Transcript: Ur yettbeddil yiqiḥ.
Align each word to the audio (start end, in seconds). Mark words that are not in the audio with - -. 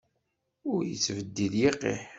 Ur 0.71 0.81
yettbeddil 0.89 1.53
yiqiḥ. 1.61 2.01